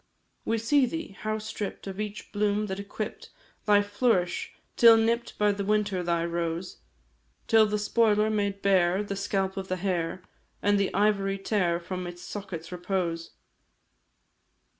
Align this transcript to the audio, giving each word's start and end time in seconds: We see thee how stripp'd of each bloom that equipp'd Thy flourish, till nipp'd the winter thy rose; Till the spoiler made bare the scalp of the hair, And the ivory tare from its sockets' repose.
We 0.45 0.57
see 0.57 0.87
thee 0.87 1.09
how 1.19 1.37
stripp'd 1.37 1.87
of 1.87 1.99
each 2.01 2.31
bloom 2.31 2.65
that 2.65 2.79
equipp'd 2.79 3.29
Thy 3.67 3.83
flourish, 3.83 4.51
till 4.75 4.97
nipp'd 4.97 5.37
the 5.37 5.63
winter 5.63 6.01
thy 6.01 6.25
rose; 6.25 6.77
Till 7.45 7.67
the 7.67 7.77
spoiler 7.77 8.31
made 8.31 8.63
bare 8.63 9.03
the 9.03 9.15
scalp 9.15 9.57
of 9.57 9.67
the 9.67 9.75
hair, 9.75 10.23
And 10.59 10.79
the 10.79 10.91
ivory 10.95 11.37
tare 11.37 11.79
from 11.79 12.07
its 12.07 12.23
sockets' 12.23 12.71
repose. 12.71 13.33